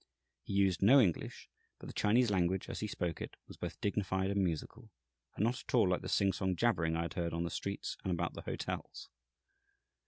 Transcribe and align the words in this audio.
He 0.41 0.53
used 0.53 0.81
no 0.81 0.99
English, 0.99 1.47
but 1.77 1.85
the 1.85 1.93
Chinese 1.93 2.31
language, 2.31 2.67
as 2.67 2.79
he 2.79 2.87
spoke 2.87 3.21
it, 3.21 3.35
was 3.47 3.55
both 3.55 3.79
dignified 3.81 4.31
and 4.31 4.43
musical, 4.43 4.89
and 5.35 5.43
not 5.43 5.61
at 5.63 5.73
all 5.75 5.89
like 5.89 6.01
the 6.01 6.09
singsong 6.09 6.55
jabbering 6.55 6.95
I 6.95 7.03
had 7.03 7.13
heard 7.13 7.33
on 7.35 7.43
the 7.43 7.51
streets 7.51 7.97
and 8.03 8.11
about 8.11 8.33
the 8.33 8.41
hotels. 8.41 9.09